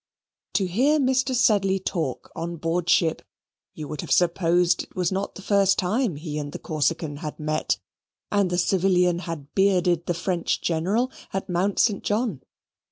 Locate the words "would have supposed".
3.87-4.79